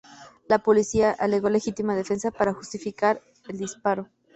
[0.47, 4.09] La policía alegó legítima defensa para justificar el disparo.